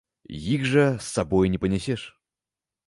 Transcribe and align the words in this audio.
Іх 0.53 0.61
жа 0.71 0.85
з 0.87 1.05
сабою 1.11 1.45
не 1.57 1.63
панясеш. 1.65 2.01